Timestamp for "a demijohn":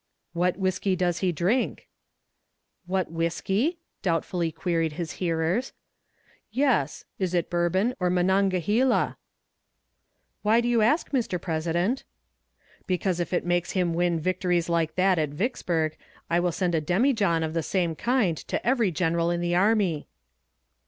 16.73-17.43